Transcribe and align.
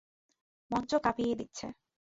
মঞ্চ 0.71 0.91
কাঁপিয়ে 1.03 1.33
দিচ্ছে। 1.35 1.65